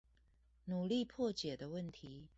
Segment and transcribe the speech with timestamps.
[0.65, 2.25] 努力破解的問題